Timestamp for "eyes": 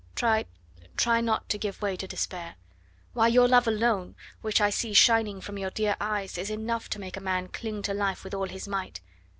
6.01-6.39